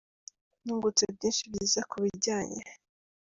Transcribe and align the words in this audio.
Nungutse 0.63 1.03
byinshi 1.15 1.43
byiza 1.51 1.81
ku 1.89 1.95
bijyanye. 2.03 2.61